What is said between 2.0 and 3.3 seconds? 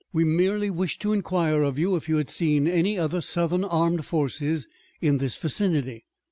you had seen any other